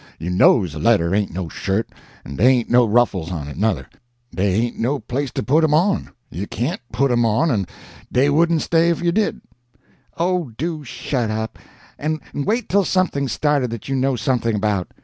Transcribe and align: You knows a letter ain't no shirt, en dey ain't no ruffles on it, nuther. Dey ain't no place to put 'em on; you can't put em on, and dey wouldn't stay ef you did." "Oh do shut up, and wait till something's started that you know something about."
You 0.17 0.31
knows 0.31 0.73
a 0.73 0.79
letter 0.79 1.13
ain't 1.13 1.31
no 1.31 1.47
shirt, 1.47 1.91
en 2.25 2.35
dey 2.35 2.47
ain't 2.47 2.71
no 2.71 2.87
ruffles 2.87 3.31
on 3.31 3.47
it, 3.47 3.55
nuther. 3.55 3.85
Dey 4.33 4.55
ain't 4.61 4.79
no 4.79 4.97
place 4.97 5.29
to 5.33 5.43
put 5.43 5.63
'em 5.63 5.75
on; 5.75 6.09
you 6.31 6.47
can't 6.47 6.81
put 6.91 7.11
em 7.11 7.23
on, 7.23 7.51
and 7.51 7.69
dey 8.11 8.27
wouldn't 8.27 8.63
stay 8.63 8.89
ef 8.89 8.99
you 8.99 9.11
did." 9.11 9.41
"Oh 10.17 10.53
do 10.57 10.83
shut 10.83 11.29
up, 11.29 11.59
and 11.99 12.19
wait 12.33 12.67
till 12.67 12.83
something's 12.83 13.33
started 13.33 13.69
that 13.69 13.89
you 13.89 13.95
know 13.95 14.15
something 14.15 14.55
about." 14.55 14.91